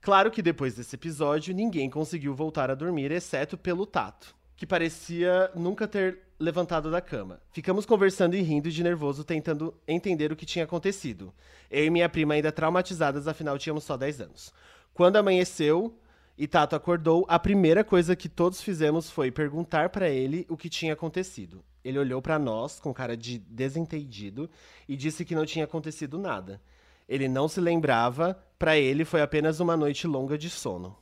[0.00, 5.50] Claro que depois desse episódio, ninguém conseguiu voltar a dormir, exceto pelo Tato, que parecia
[5.54, 7.40] nunca ter levantado da cama.
[7.52, 11.34] Ficamos conversando e rindo de nervoso, tentando entender o que tinha acontecido.
[11.70, 14.54] Eu e minha prima ainda traumatizadas, afinal tínhamos só 10 anos.
[14.94, 15.94] Quando amanheceu
[16.42, 20.70] e Tato acordou, a primeira coisa que todos fizemos foi perguntar para ele o que
[20.70, 21.62] tinha acontecido.
[21.84, 24.48] Ele olhou para nós com cara de desentendido
[24.88, 26.58] e disse que não tinha acontecido nada.
[27.06, 30.96] Ele não se lembrava, para ele foi apenas uma noite longa de sono.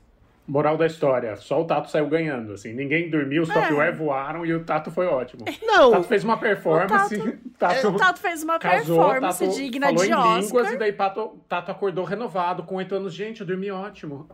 [0.45, 2.73] Moral da história, só o Tato saiu ganhando, assim.
[2.73, 5.45] Ninguém dormiu, os Topware voaram e o Tato foi ótimo.
[5.63, 5.89] Não.
[5.89, 7.15] O Tato fez uma performance.
[7.15, 10.41] O Tato- Tato O Tato fez uma casou, performance Tato digna falou de em Oscar.
[10.41, 13.15] línguas e daí Tato, Tato acordou renovado com oito anos.
[13.15, 14.27] Gente, eu dormi ótimo.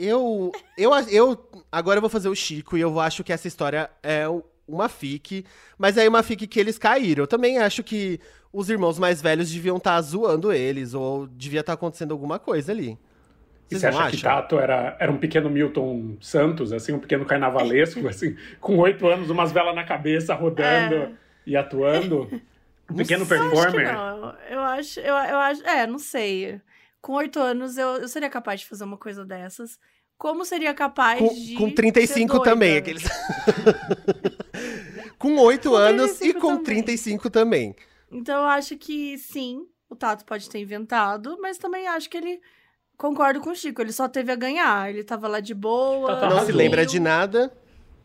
[0.00, 1.50] Eu, eu, eu.
[1.72, 4.22] Agora eu vou fazer o Chico e eu acho que essa história é
[4.66, 5.44] uma fic,
[5.76, 7.24] mas é uma fic que eles caíram.
[7.24, 8.20] Eu também acho que
[8.52, 12.96] os irmãos mais velhos deviam estar zoando eles, ou devia estar acontecendo alguma coisa ali.
[13.70, 14.22] E Vocês você não acha que?
[14.22, 19.30] Tato era, era um pequeno Milton Santos, assim, um pequeno carnavalesco, assim, com oito anos,
[19.30, 21.10] umas velas na cabeça, rodando É.
[21.44, 22.28] e atuando?
[22.88, 23.36] Um pequeno sei.
[23.36, 23.92] Eu acho que performer?
[23.92, 24.34] não.
[24.48, 25.66] Eu acho, eu, eu acho.
[25.66, 26.60] É, não sei.
[27.08, 29.78] Com oito anos eu, eu seria capaz de fazer uma coisa dessas.
[30.18, 31.54] Como seria capaz Com, de.
[31.54, 32.44] com 35 ser doida?
[32.50, 33.04] também, aqueles.
[35.18, 36.64] com 8 Com anos e 35 com também.
[36.64, 37.74] 35 também.
[38.12, 42.42] Então eu acho que sim, o Tato pode ter inventado, mas também acho que ele.
[42.98, 44.90] Concordo com o Chico, ele só teve a ganhar.
[44.90, 46.14] Ele tava lá de boa.
[46.14, 47.50] Tato Não se lembra de nada.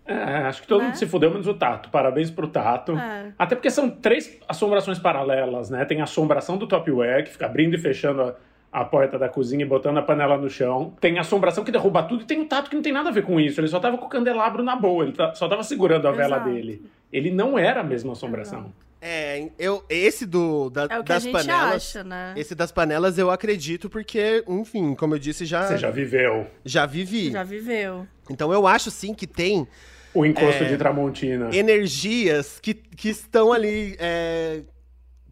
[0.05, 0.13] É,
[0.47, 0.85] acho que todo Né?
[0.87, 1.89] mundo se fudeu, menos o Tato.
[1.89, 2.93] Parabéns pro Tato.
[2.97, 3.33] É.
[3.37, 5.83] Até porque são três assombrações paralelas, né?
[5.83, 8.35] Tem a assombração do Topware, que fica abrindo e fechando a,
[8.73, 10.93] a porta da cozinha e botando a panela no chão.
[10.99, 12.23] Tem assombração que derruba tudo.
[12.23, 13.61] E tem o Tato que não tem nada a ver com isso.
[13.61, 15.03] Ele só tava com o candelabro na boa.
[15.03, 16.49] Ele tá- só tava segurando a vela Exato.
[16.49, 16.81] dele.
[17.11, 18.59] Ele não era a mesma assombração.
[18.61, 18.73] Exato.
[19.05, 21.75] É, eu, esse do, da- É o que a das gente panelas.
[21.75, 22.33] acha, né?
[22.37, 26.85] Esse das panelas eu acredito, porque, enfim, como eu disse, já, Você já viveu já
[26.85, 27.29] vivi.
[27.31, 28.07] Já viveu.
[28.29, 29.67] Então eu acho sim que tem
[30.13, 30.67] o encosto É.
[30.69, 31.49] de Tramontina.
[31.53, 34.61] energias que, que estão ali é,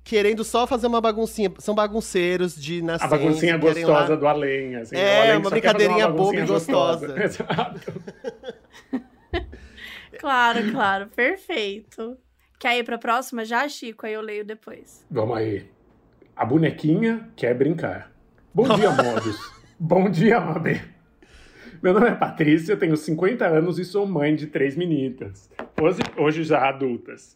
[0.04, 1.52] querendo só fazer uma baguncinha.
[1.60, 3.06] São bagunceiros de nascença.
[3.06, 4.96] A baguncinha gostosa lá- do além, assim.
[4.96, 7.16] É, além uma brincadeirinha boba baguncinha e gostosa.
[7.24, 8.02] Exato.
[10.20, 11.08] Claro, claro.
[11.16, 12.18] Perfeito.
[12.60, 14.06] Quer ir pra próxima já, Chico?
[14.06, 15.06] Aí eu leio depois.
[15.10, 15.66] Vamos aí.
[16.36, 18.12] A bonequinha quer brincar.
[18.54, 19.52] Bom dia, modos.
[19.80, 20.82] Bom dia, Mabê.
[21.82, 25.50] Meu nome é Patrícia, tenho 50 anos e sou mãe de três meninas.
[25.82, 27.36] Hoje, hoje já adultas.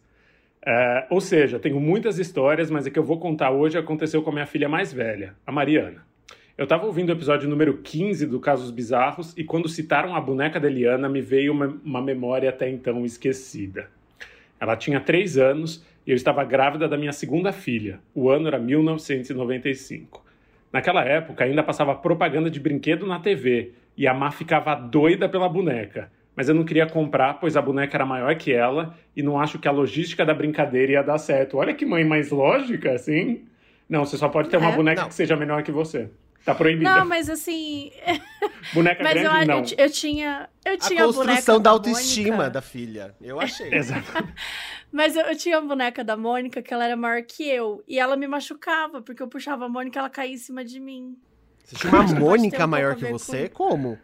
[0.66, 4.32] É, ou seja, tenho muitas histórias, mas a que eu vou contar hoje aconteceu com
[4.32, 6.04] a minha filha mais velha, a Mariana.
[6.58, 10.60] Eu estava ouvindo o episódio número 15 do Casos Bizarros e quando citaram a boneca
[10.60, 13.90] da Eliana me veio uma, uma memória até então esquecida.
[14.60, 18.00] Ela tinha três anos e eu estava grávida da minha segunda filha.
[18.16, 20.26] O ano era 1995.
[20.72, 25.50] Naquela época ainda passava propaganda de brinquedo na TV e a Má ficava doida pela
[25.50, 26.10] boneca.
[26.36, 29.58] Mas eu não queria comprar, pois a boneca era maior que ela e não acho
[29.58, 31.58] que a logística da brincadeira ia dar certo.
[31.58, 33.46] Olha que mãe mais lógica, assim.
[33.88, 35.08] Não, você só pode ter uma É, boneca não.
[35.08, 36.10] que seja menor que você.
[36.44, 36.84] Tá proibida.
[37.00, 37.92] Não, mas assim.
[38.74, 39.64] Boneca Mas grande, eu, eu, não.
[39.64, 40.48] ti- eu tinha.
[40.64, 41.90] Eu A tinha a boneca construção da Mônica.
[41.90, 43.16] autoestima da filha.
[43.20, 43.74] Eu achei.
[43.74, 44.06] Exato.
[44.92, 47.84] Mas eu, eu tinha a boneca da Mônica que ela era maior que eu.
[47.88, 50.80] E ela me machucava, porque eu puxava a Mônica e ela caía em cima de
[50.80, 51.18] mim.
[51.64, 53.50] Você tinha uma um Mônica maior a que você?
[53.50, 53.98] com- Como?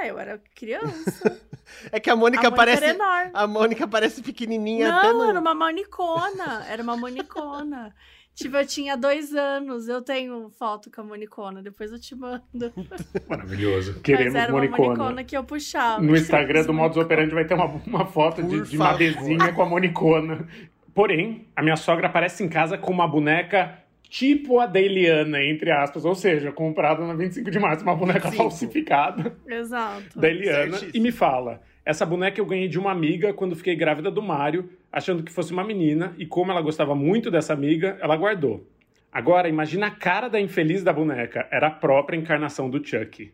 [0.00, 1.40] Ah, eu era criança.
[1.90, 2.84] É que a a Mônica parece.
[2.84, 3.30] era enorme.
[3.34, 5.30] A Mônica parece pequenininha até Não, no...
[5.30, 6.64] era uma monicona.
[6.70, 7.92] Era uma monicona.
[8.36, 9.88] tipo, eu tinha dois anos.
[9.88, 11.60] Eu tenho foto com a monicona.
[11.64, 12.42] Depois eu te mando.
[13.28, 13.94] Maravilhoso.
[13.94, 14.88] Mas Queremos era uma monicona.
[14.90, 16.00] monicona que eu puxava.
[16.00, 18.98] No Instagram do Modus Operandi vai ter uma, uma foto de, Por de uma favor.
[18.98, 20.46] bezinha com a monicona.
[20.94, 23.76] Porém, a minha sogra aparece em casa com uma boneca
[24.08, 26.04] tipo a da Eliana, entre aspas.
[26.04, 28.36] Ou seja, comprada na 25 de março, uma boneca 25.
[28.36, 30.18] falsificada Exato.
[30.18, 30.72] da Eliana.
[30.72, 30.90] Certíssimo.
[30.94, 34.68] E me fala, essa boneca eu ganhei de uma amiga quando fiquei grávida do Mário,
[34.90, 36.14] achando que fosse uma menina.
[36.18, 38.66] E como ela gostava muito dessa amiga, ela guardou.
[39.12, 41.48] Agora, imagina a cara da infeliz da boneca.
[41.50, 43.32] Era a própria encarnação do Chucky.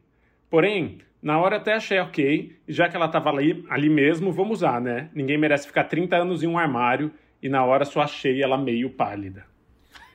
[0.48, 4.58] Porém, na hora até achei ok, e já que ela tava ali, ali mesmo, vamos
[4.58, 5.08] usar, né?
[5.14, 7.10] Ninguém merece ficar 30 anos em um armário
[7.42, 9.44] e na hora só achei ela meio pálida.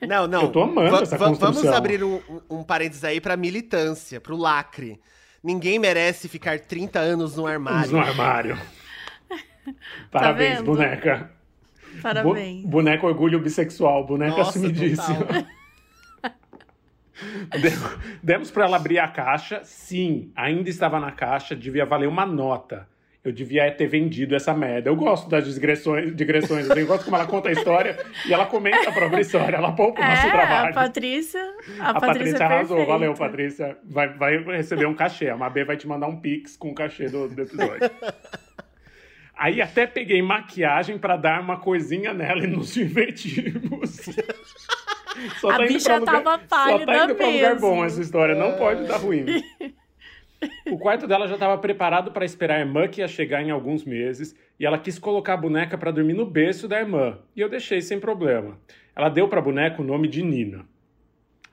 [0.06, 0.42] Não, não.
[0.42, 1.74] Eu tô amando Va- essa va- Vamos construção.
[1.74, 5.00] abrir um, um, parênteses aí pra militância, pro lacre.
[5.42, 7.92] Ninguém merece ficar 30 anos no armário.
[7.92, 8.58] no armário.
[10.10, 10.66] Parabéns, vendo?
[10.66, 11.30] boneca.
[12.02, 12.62] Parabéns.
[12.62, 14.58] Bu- boneca orgulho bissexual, boneca Nossa.
[17.60, 17.72] Dem-
[18.22, 19.60] Demos para ela abrir a caixa.
[19.64, 22.88] Sim, ainda estava na caixa, devia valer uma nota.
[23.28, 24.88] Eu devia ter vendido essa merda.
[24.88, 28.46] Eu gosto das digressões, digressões assim, eu gosto como ela conta a história e ela
[28.46, 30.70] comenta a própria história, ela poupa o nosso É, trabalho.
[30.70, 31.40] a Patrícia.
[31.78, 32.92] A, A Patrícia, Patrícia é arrasou, perfeita.
[32.92, 33.78] valeu, Patrícia.
[33.84, 35.28] Vai, vai receber um cachê.
[35.28, 37.90] A Mabê vai te mandar um pix com o cachê do, do episódio.
[39.36, 44.00] Aí até peguei maquiagem pra dar uma coisinha nela e nos divertimos.
[45.40, 47.60] Só A tá indo bicha lugar, tava Só pálida tá indo pra lugar mesmo.
[47.60, 49.26] bom essa história, não pode dar ruim.
[50.70, 53.84] O quarto dela já estava preparado para esperar a irmã que ia chegar em alguns
[53.84, 57.48] meses e ela quis colocar a boneca para dormir no berço da irmã e eu
[57.48, 58.58] deixei sem problema.
[58.94, 60.64] Ela deu para a boneca o nome de Nina.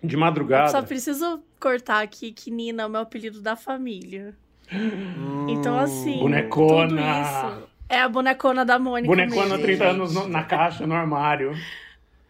[0.04, 0.70] De Eu madrugada.
[0.70, 4.36] só preciso cortar aqui que Nina é o meu apelido da família.
[4.72, 5.48] Hum.
[5.50, 6.20] Então, assim.
[6.20, 6.88] Bonecona.
[6.88, 9.08] Tudo isso é a bonecona da Mônica.
[9.08, 9.64] Bonecona mesmo.
[9.64, 11.54] 30 anos no- na caixa, no armário.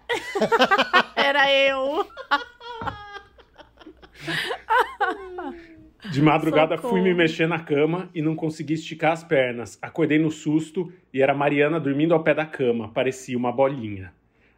[1.15, 2.07] Era eu.
[6.11, 6.93] De madrugada Socorro.
[6.93, 9.77] fui me mexer na cama e não consegui esticar as pernas.
[9.81, 14.13] Acordei no susto e era Mariana dormindo ao pé da cama, parecia uma bolinha.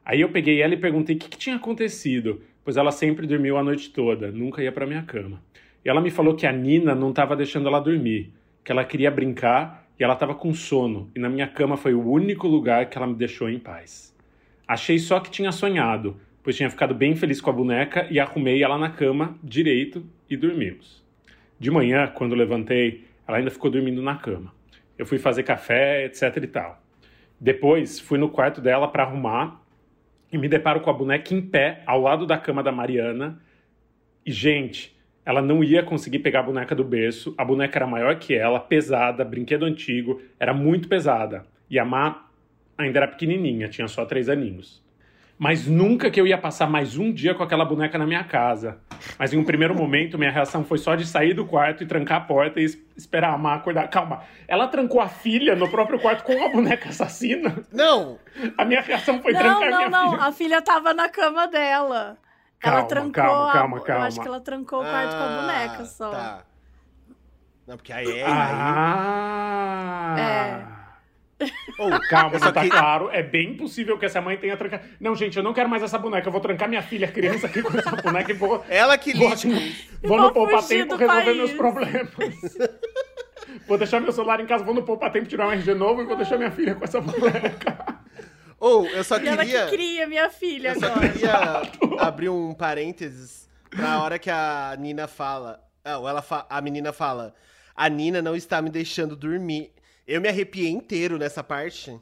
[0.05, 3.57] Aí eu peguei ela e perguntei o que, que tinha acontecido, pois ela sempre dormiu
[3.57, 5.41] a noite toda, nunca ia pra minha cama.
[5.83, 8.31] E ela me falou que a Nina não estava deixando ela dormir,
[8.63, 12.09] que ela queria brincar e ela estava com sono, e na minha cama foi o
[12.09, 14.15] único lugar que ela me deixou em paz.
[14.67, 18.63] Achei só que tinha sonhado, pois tinha ficado bem feliz com a boneca e arrumei
[18.63, 21.06] ela na cama direito e dormimos.
[21.59, 24.53] De manhã, quando levantei, ela ainda ficou dormindo na cama.
[24.97, 26.81] Eu fui fazer café, etc e tal.
[27.39, 29.61] Depois, fui no quarto dela para arrumar
[30.31, 33.39] e me deparo com a boneca em pé ao lado da cama da Mariana.
[34.25, 37.33] E, gente, ela não ia conseguir pegar a boneca do berço.
[37.37, 41.45] A boneca era maior que ela, pesada, brinquedo antigo, era muito pesada.
[41.69, 42.29] E a Má
[42.77, 44.83] ainda era pequenininha, tinha só três aninhos.
[45.39, 48.79] Mas nunca que eu ia passar mais um dia com aquela boneca na minha casa.
[49.19, 52.17] Mas em um primeiro momento, minha reação foi só de sair do quarto e trancar
[52.17, 53.87] a porta e es- esperar a Má acordar.
[53.89, 57.55] Calma, ela trancou a filha no próprio quarto com a boneca assassina?
[57.71, 58.17] Não!
[58.57, 60.09] A minha reação foi Não, trancar não, minha não.
[60.11, 60.23] filha.
[60.23, 62.17] A filha tava na cama dela.
[62.59, 64.07] Calma, ela trancou calma, a- calma, Eu calma.
[64.07, 66.09] acho que ela trancou o quarto com a boneca só.
[66.09, 66.43] Tá.
[67.67, 68.23] Não, porque aí é.
[68.25, 68.31] aí...
[70.17, 70.76] Ah!
[71.79, 73.09] Ou, Calma, eu só não tá que- claro.
[73.11, 74.83] É bem possível que essa mãe tenha trancado.
[74.99, 76.27] Não, gente, eu não quero mais essa boneca.
[76.27, 78.65] Eu vou trancar minha filha criança aqui com essa boneca e vou.
[78.67, 79.89] Ela que Vou, lide com isso.
[80.01, 81.37] vou no Poupa fugir Tempo resolver país.
[81.37, 82.11] meus problemas.
[83.67, 86.05] vou deixar meu celular em casa, vou no Poupa Tempo tirar um RG novo e
[86.05, 87.97] vou deixar minha filha com essa boneca.
[88.59, 89.65] Ou, eu só E ela queria.
[89.65, 91.09] que cria minha filha Eu só agora.
[91.09, 91.61] queria
[92.01, 95.59] abrir um parênteses pra hora que a Nina fala.
[95.85, 97.35] Ah, ou ela fa- a menina fala.
[97.75, 99.71] A Nina não está me deixando dormir.
[100.07, 101.93] Eu me arrepiei inteiro nessa parte.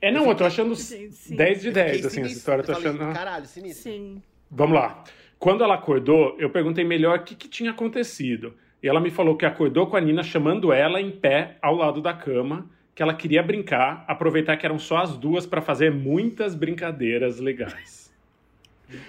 [0.00, 1.36] É, não, eu tô achando Gente, sim.
[1.36, 2.38] 10 de 10, Fiquei assim, essa sinistro.
[2.38, 3.14] história eu tô falei, achando.
[3.14, 3.82] Caralho, sinistro.
[3.84, 4.22] Sim.
[4.50, 5.04] Vamos lá.
[5.38, 8.54] Quando ela acordou, eu perguntei melhor o que, que tinha acontecido.
[8.82, 12.02] E ela me falou que acordou com a Nina chamando ela em pé ao lado
[12.02, 16.54] da cama, que ela queria brincar, aproveitar que eram só as duas para fazer muitas
[16.56, 18.11] brincadeiras legais.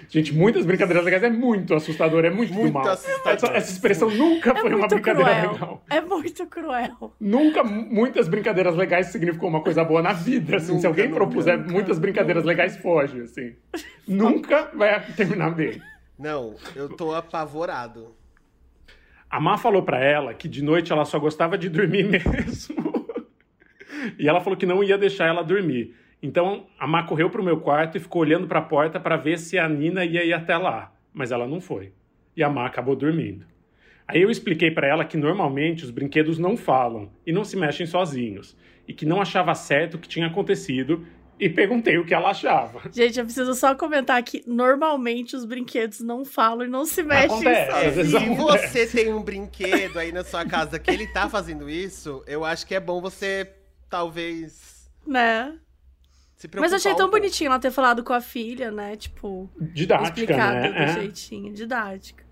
[0.08, 2.88] Gente, muitas brincadeiras legais é muito assustador, é muito, Muito do mal.
[2.88, 5.52] Essa, essa expressão nunca É foi uma brincadeira cruel.
[5.52, 5.84] legal.
[5.90, 7.12] É muito cruel.
[7.20, 10.56] Nunca mu- muitas brincadeiras legais significou uma coisa boa na vida.
[10.56, 13.20] Assim, se Nunca, alguém nunca, propuser nunca, muitas brincadeiras legais, foge.
[13.22, 13.54] Assim.
[14.06, 15.80] nunca vai terminar bem.
[16.18, 18.14] Não, eu tô apavorado.
[19.28, 23.06] A Má falou pra ela que de noite ela só gostava de dormir mesmo.
[24.18, 25.94] e ela falou que não ia deixar ela dormir.
[26.24, 29.58] Então a Má correu pro meu quarto e ficou olhando pra porta pra ver se
[29.58, 31.92] a Nina ia ir até lá, mas ela não foi.
[32.34, 33.44] E a Má acabou dormindo.
[34.08, 37.84] Aí eu expliquei pra ela que normalmente os brinquedos não falam e não se mexem
[37.86, 38.56] sozinhos,
[38.88, 41.06] e que não achava certo o que tinha acontecido
[41.38, 42.80] e perguntei o que ela achava.
[42.90, 47.36] Gente, eu preciso só comentar que normalmente os brinquedos não falam e não se mexem
[47.48, 48.86] Acontece, É, se acontece.
[48.86, 52.66] você tem um brinquedo aí na sua casa que ele tá fazendo isso, eu acho
[52.66, 53.46] que é bom você,
[53.90, 55.58] talvez, Né?
[56.48, 58.96] Se Mas achei um tão bonitinho ela ter falado com a filha, né?
[58.96, 60.68] Tipo, Didática, né?
[60.68, 60.88] do É.
[60.94, 62.24] jeitinho, didática.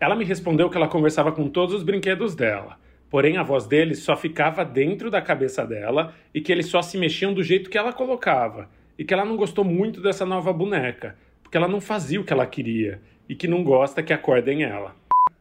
[0.00, 2.78] Ela me respondeu que ela conversava com todos os brinquedos dela.
[3.08, 6.98] Porém, a voz deles só ficava dentro da cabeça dela e que eles só se
[6.98, 8.68] mexiam do jeito que ela colocava.
[8.98, 12.32] E que ela não gostou muito dessa nova boneca, porque ela não fazia o que
[12.32, 13.00] ela queria.
[13.28, 14.94] E que não gosta que acordem ela.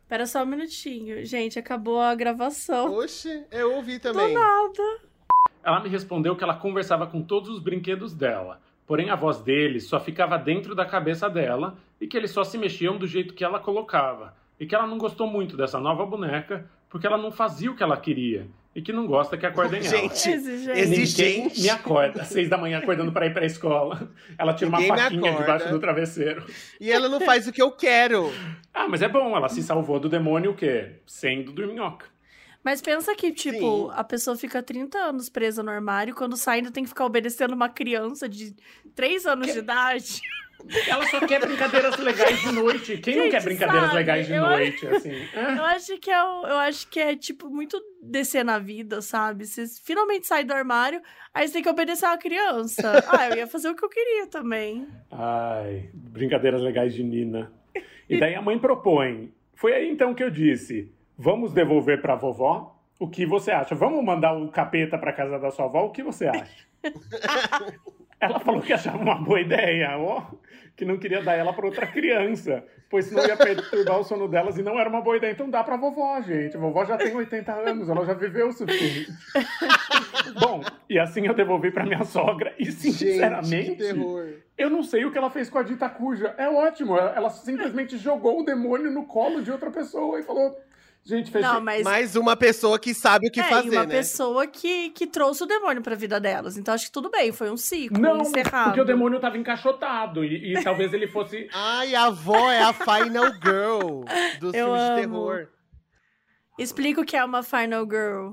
[0.07, 1.25] Pera só um minutinho.
[1.25, 2.93] Gente, acabou a gravação.
[2.95, 4.33] Oxe, eu ouvi também.
[4.33, 4.99] Nada.
[5.65, 8.61] Ela me respondeu que ela conversava com todos os brinquedos dela.
[8.85, 12.55] Porém, a voz deles só ficava dentro da cabeça dela e que eles só se
[12.55, 14.35] mexiam do jeito que ela colocava.
[14.59, 17.81] E que ela não gostou muito dessa nova boneca porque ela não fazia o que
[17.81, 18.47] ela queria.
[18.75, 19.89] E que não gosta que acordem ela.
[19.89, 21.61] Gente, Exigente.
[21.61, 24.07] me acorda às seis da manhã acordando para ir para a escola.
[24.37, 26.45] Ela tira uma Ninguém me faquinha debaixo do travesseiro.
[26.79, 28.31] E ela não faz o que eu quero.
[28.71, 30.97] Ah, mas é bom, ela se salvou do demônio o quê?
[31.07, 32.05] Sendo dorminhoca.
[32.65, 33.89] Mas pensa que, tipo, Sim.
[33.93, 37.05] a pessoa fica 30 anos presa no armário e quando sai ainda tem que ficar
[37.05, 38.55] obedecendo uma criança de
[38.95, 40.19] 3 anos de idade.
[40.89, 42.97] Ela só quer brincadeiras legais de noite.
[42.97, 45.11] Quem não Gente, quer brincadeiras sabe, legais de eu- noite, assim?
[45.11, 45.51] É.
[45.59, 49.45] Eu acho que é, o- eu acho que é, tipo, muito descer na vida, sabe?
[49.45, 50.99] Você finalmente sai do armário,
[51.35, 52.81] aí você tem que obedecer uma criança.
[53.09, 54.87] ah, eu ia fazer o que eu queria também.
[55.11, 57.51] Ai, brincadeiras legais de Nina.
[58.09, 59.31] E daí a mãe propõe.
[59.53, 62.75] Foi aí então que eu disse: vamos devolver pra vovó?
[62.99, 63.75] O que você acha?
[63.75, 65.85] Vamos mandar o capeta pra casa da sua avó?
[65.85, 66.65] O que você acha?
[68.19, 70.23] Ela falou que achava uma boa ideia, ó,
[70.75, 74.57] que não queria dar ela para outra criança, pois senão ia perturbar o sono delas
[74.57, 75.33] e não era uma boa ideia.
[75.33, 76.55] Então dá pra vovó, gente.
[76.55, 79.11] A vovó já tem 80 anos, ela já viveu o suficiente.
[80.39, 85.11] Bom, e assim eu devolvi pra minha sogra e sinceramente, Gente, eu não sei o
[85.11, 86.33] que ela fez com a dita cuja.
[86.37, 90.57] É ótimo, ela simplesmente jogou o demônio no colo de outra pessoa e falou:
[91.05, 91.83] Gente, fez Não, mas.
[91.83, 93.95] Mais uma pessoa que sabe o que é, fazer, e uma né?
[93.95, 96.57] pessoa que, que trouxe o demônio pra vida delas.
[96.57, 98.65] Então acho que tudo bem, foi um ciclo Não, encerrado.
[98.65, 101.47] porque o demônio tava encaixotado e, e talvez ele fosse.
[101.53, 104.03] Ai, a avó é a Final Girl
[104.39, 105.47] dos Eu filmes de terror.
[106.57, 108.31] Explica o que é uma Final Girl.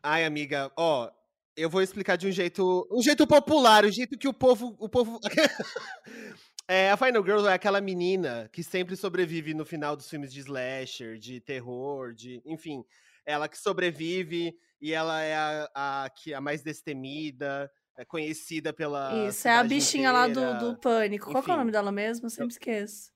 [0.00, 1.10] Ai, amiga, ó,
[1.56, 4.88] eu vou explicar de um jeito, um jeito popular, o jeito que o povo, o
[4.88, 5.18] povo
[6.66, 10.40] É, a Final Girl é aquela menina que sempre sobrevive no final dos filmes de
[10.40, 12.82] slasher, de terror, de, enfim,
[13.26, 15.70] ela que sobrevive e ela é a,
[16.04, 20.54] a que a mais destemida, é conhecida pela Isso, é a bichinha lá do, inteira.
[20.54, 21.30] do Pânico.
[21.30, 21.60] Qual que é o Enfim.
[21.60, 22.26] nome dela mesmo?
[22.26, 23.12] Eu sempre esqueço.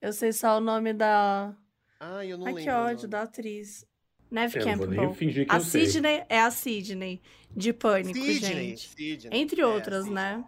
[0.00, 1.54] Eu sei só o nome da.
[2.00, 2.72] Ai, eu não Ai, lembro.
[2.72, 3.86] que ódio, da atriz.
[4.30, 5.14] Neve Eu não vou nem Campbell.
[5.14, 5.86] fingir que A eu sei.
[5.86, 7.20] Sidney é a Sidney
[7.54, 8.88] de Pânico, Sidney, gente.
[8.88, 10.42] Sidney, Entre é, outras, né?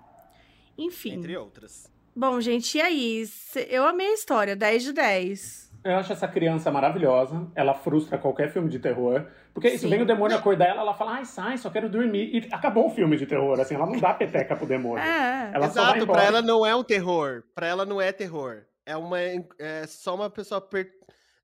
[0.76, 1.12] Enfim.
[1.12, 1.92] Entre outras.
[2.16, 3.24] Bom, gente, e aí?
[3.68, 5.64] Eu amei a história, 10 de 10.
[5.84, 7.46] Eu acho essa criança maravilhosa.
[7.54, 9.26] Ela frustra qualquer filme de terror.
[9.52, 9.90] Porque se Sim.
[9.90, 12.30] vem o demônio acordar ela, ela fala, ai, sai, só quero dormir.
[12.34, 15.04] E acabou o filme de terror, assim, ela não dá peteca pro demônio.
[15.04, 15.50] É.
[15.52, 17.42] Ela só vai Exato, pra ela não é um terror.
[17.54, 18.62] Pra ela não é terror.
[18.86, 20.90] É uma é só uma pessoa per-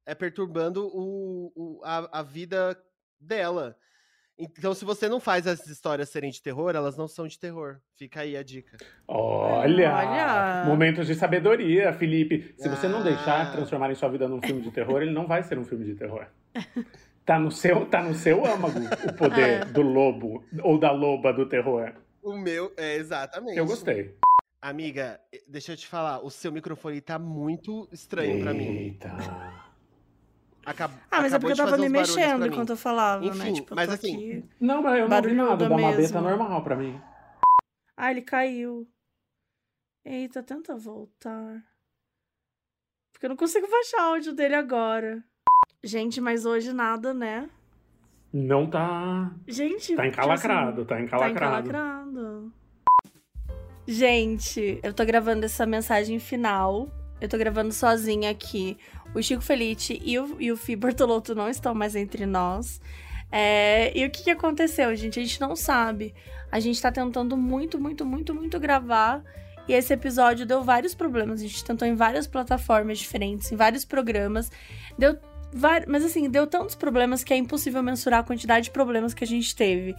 [0.06, 2.76] é perturbando o, o- a, a vida
[3.20, 3.76] dela.
[4.42, 7.76] Então, se você não faz as histórias serem de terror, elas não são de terror.
[7.96, 8.78] Fica aí a dica.
[9.06, 9.92] Olha!
[9.94, 10.64] Olha!
[10.66, 12.54] Momentos de sabedoria, Felipe.
[12.56, 13.02] Se você não Ah.
[13.02, 15.84] deixar transformar em sua vida num filme de terror, ele não vai ser um filme
[15.84, 16.26] de terror.
[17.26, 19.64] Tá no seu, tá no seu âmago o poder É.
[19.66, 21.92] do lobo ou da loba do terror.
[22.24, 23.56] O meu, é exatamente.
[23.56, 24.16] Eu gostei.
[24.60, 28.64] Amiga, deixa eu te falar, o seu microfone tá muito estranho pra mim.
[28.76, 29.10] Eita.
[30.66, 33.28] Acab Ah, mas é acabou porque eu tava me mexendo enquanto eu falava, né?
[33.30, 34.44] Enfim, Tipo, eu mas assim, aqui.
[34.60, 35.68] Não, mas eu não ouvi Barulhuda nada.
[35.68, 36.12] Da Mabê mesmo.
[36.14, 37.00] tá normal pra mim.
[37.96, 38.86] Ah, ele caiu.
[40.04, 41.62] Eita, tenta voltar.
[43.12, 45.22] Porque eu não consigo baixar o áudio dele agora.
[45.82, 47.48] Gente, mas hoje nada, né?
[48.32, 49.32] Não tá.
[49.48, 51.68] Gente, Tá tipo encalacrado, tá assim, encalacrado.
[51.68, 52.52] Tá encalacrado.
[53.86, 56.88] Gente, eu tô gravando essa mensagem final.
[57.20, 58.76] Eu tô gravando sozinha aqui.
[59.14, 62.80] O Chico Felite e o, e o Bortolotto não estão mais entre nós.
[63.30, 65.18] É, e o que, que aconteceu, gente?
[65.20, 66.14] A gente não sabe.
[66.50, 69.22] A gente tá tentando muito, muito, muito, muito gravar.
[69.68, 71.40] E esse episódio deu vários problemas.
[71.40, 74.50] A gente tentou em várias plataformas diferentes, em vários programas.
[74.98, 75.16] Deu
[75.86, 79.26] Mas assim, deu tantos problemas que é impossível mensurar a quantidade de problemas que a
[79.26, 79.94] gente teve.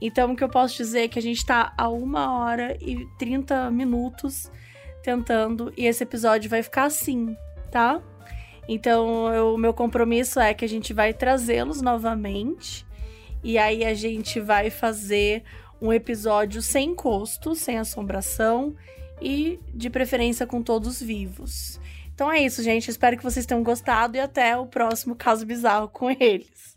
[0.00, 3.06] Então, o que eu posso dizer é que a gente tá a uma hora e
[3.18, 4.50] 30 minutos
[5.06, 7.36] tentando, e esse episódio vai ficar assim,
[7.70, 8.02] tá?
[8.68, 12.84] Então, o meu compromisso é que a gente vai trazê-los novamente,
[13.44, 15.44] e aí a gente vai fazer
[15.80, 18.74] um episódio sem encosto, sem assombração,
[19.22, 21.80] e de preferência com todos vivos.
[22.12, 22.90] Então é isso, gente.
[22.90, 26.75] Espero que vocês tenham gostado e até o próximo caso bizarro com eles.